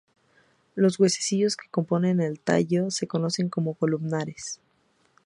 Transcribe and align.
Los 0.73 0.99
huesecillos 0.99 1.55
que 1.55 1.69
componen 1.69 2.21
el 2.21 2.39
tallo 2.39 2.89
se 2.89 3.05
conocen 3.05 3.49
como 3.49 3.75
columnares. 3.75 4.59